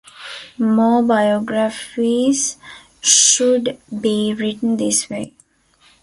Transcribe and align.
More 0.57 1.03
biographies 1.03 2.57
should 3.01 3.79
be 4.01 4.33
written 4.33 4.77
this 4.77 5.07
way. 5.11 5.33